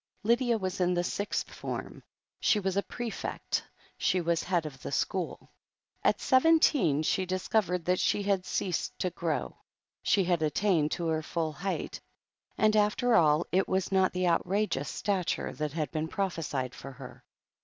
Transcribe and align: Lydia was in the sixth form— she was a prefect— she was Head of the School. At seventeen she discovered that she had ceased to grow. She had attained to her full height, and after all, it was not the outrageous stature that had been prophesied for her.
Lydia 0.23 0.57
was 0.57 0.81
in 0.81 0.95
the 0.95 1.03
sixth 1.03 1.53
form— 1.53 2.01
she 2.41 2.59
was 2.59 2.75
a 2.75 2.81
prefect— 2.81 3.63
she 3.99 4.19
was 4.19 4.41
Head 4.41 4.65
of 4.65 4.81
the 4.81 4.91
School. 4.91 5.51
At 6.03 6.19
seventeen 6.19 7.03
she 7.03 7.27
discovered 7.27 7.85
that 7.85 7.99
she 7.99 8.23
had 8.23 8.43
ceased 8.43 8.97
to 8.97 9.11
grow. 9.11 9.57
She 10.01 10.23
had 10.23 10.41
attained 10.41 10.89
to 10.93 11.05
her 11.09 11.21
full 11.21 11.53
height, 11.53 12.01
and 12.57 12.75
after 12.75 13.13
all, 13.13 13.45
it 13.51 13.67
was 13.67 13.91
not 13.91 14.11
the 14.11 14.27
outrageous 14.27 14.89
stature 14.89 15.53
that 15.53 15.73
had 15.73 15.91
been 15.91 16.07
prophesied 16.07 16.73
for 16.73 16.93
her. 16.93 17.23